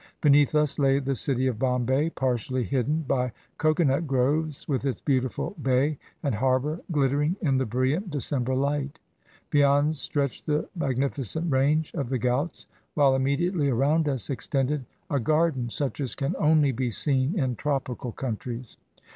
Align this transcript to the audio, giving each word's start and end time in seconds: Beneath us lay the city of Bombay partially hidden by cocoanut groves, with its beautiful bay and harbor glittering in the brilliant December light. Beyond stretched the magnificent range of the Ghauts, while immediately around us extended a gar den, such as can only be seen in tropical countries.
Beneath 0.19 0.55
us 0.55 0.79
lay 0.79 0.97
the 0.97 1.13
city 1.13 1.45
of 1.45 1.59
Bombay 1.59 2.09
partially 2.09 2.63
hidden 2.63 3.03
by 3.07 3.31
cocoanut 3.59 4.07
groves, 4.07 4.67
with 4.67 4.83
its 4.83 4.99
beautiful 4.99 5.51
bay 5.61 5.99
and 6.23 6.33
harbor 6.33 6.81
glittering 6.91 7.35
in 7.43 7.57
the 7.57 7.67
brilliant 7.67 8.09
December 8.09 8.55
light. 8.55 8.99
Beyond 9.51 9.93
stretched 9.93 10.47
the 10.47 10.67
magnificent 10.75 11.51
range 11.51 11.93
of 11.93 12.09
the 12.09 12.17
Ghauts, 12.17 12.65
while 12.95 13.13
immediately 13.15 13.69
around 13.69 14.09
us 14.09 14.31
extended 14.31 14.85
a 15.11 15.19
gar 15.19 15.51
den, 15.51 15.69
such 15.69 16.01
as 16.01 16.15
can 16.15 16.35
only 16.39 16.71
be 16.71 16.89
seen 16.89 17.37
in 17.37 17.55
tropical 17.55 18.11
countries. 18.11 18.77